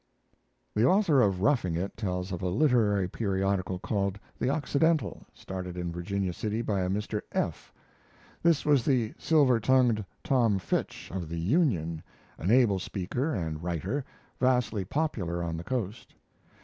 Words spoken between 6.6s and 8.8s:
by a Mr. F. This